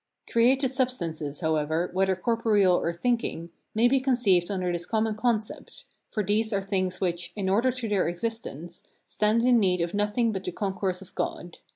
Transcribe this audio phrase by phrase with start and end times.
[0.31, 6.23] Created substances, however, whether corporeal or thinking, may be conceived under this common concept; for
[6.23, 10.43] these are things which, in order to their existence, stand in need of nothing but
[10.43, 11.59] the concourse of God.